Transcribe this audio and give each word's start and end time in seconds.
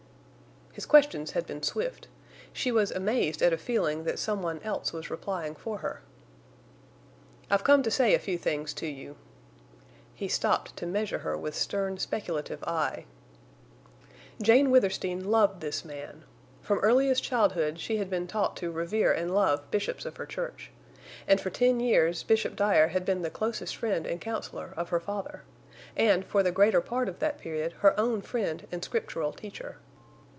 His 0.73 0.85
questions 0.85 1.31
had 1.31 1.45
been 1.45 1.63
swift. 1.63 2.07
She 2.53 2.71
was 2.71 2.91
amazed 2.91 3.41
at 3.41 3.51
a 3.51 3.57
feeling 3.57 4.05
that 4.05 4.17
some 4.17 4.41
one 4.41 4.61
else 4.63 4.93
was 4.93 5.09
replying 5.09 5.53
for 5.53 5.79
her. 5.79 6.01
"I've 7.49 7.65
come 7.65 7.83
to 7.83 7.91
say 7.91 8.13
a 8.13 8.19
few 8.19 8.37
things 8.37 8.73
to 8.75 8.87
you." 8.87 9.17
He 10.15 10.29
stopped 10.29 10.77
to 10.77 10.85
measure 10.85 11.19
her 11.19 11.37
with 11.37 11.55
stern, 11.55 11.97
speculative 11.97 12.63
eye. 12.63 13.03
Jane 14.41 14.71
Withersteen 14.71 15.29
loved 15.29 15.59
this 15.59 15.83
man. 15.83 16.23
From 16.61 16.79
earliest 16.79 17.21
childhood 17.21 17.77
she 17.77 17.97
had 17.97 18.09
been 18.09 18.25
taught 18.25 18.55
to 18.57 18.71
revere 18.71 19.11
and 19.11 19.35
love 19.35 19.69
bishops 19.71 20.05
of 20.05 20.15
her 20.15 20.25
church. 20.25 20.71
And 21.27 21.41
for 21.41 21.49
ten 21.49 21.81
years 21.81 22.23
Bishop 22.23 22.55
Dyer 22.55 22.87
had 22.87 23.03
been 23.03 23.23
the 23.23 23.29
closest 23.29 23.75
friend 23.75 24.07
and 24.07 24.21
counselor 24.21 24.73
of 24.77 24.87
her 24.87 25.01
father, 25.01 25.43
and 25.97 26.23
for 26.25 26.41
the 26.43 26.51
greater 26.53 26.79
part 26.79 27.09
of 27.09 27.19
that 27.19 27.39
period 27.39 27.73
her 27.79 27.93
own 27.99 28.21
friend 28.21 28.65
and 28.71 28.81
Scriptural 28.81 29.33
teacher. 29.33 29.75